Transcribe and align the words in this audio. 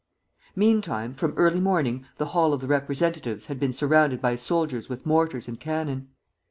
Meantime, 0.55 1.13
from 1.13 1.31
early 1.37 1.59
morning 1.59 2.03
the 2.17 2.25
hall 2.33 2.53
of 2.53 2.61
the 2.61 2.65
representatives 2.65 3.45
had 3.45 3.59
been 3.59 3.71
surrounded 3.71 4.19
by 4.19 4.33
soldiers 4.33 4.89
with 4.89 5.05
mortars 5.05 5.47
and 5.47 5.59
cannon. 5.59 6.09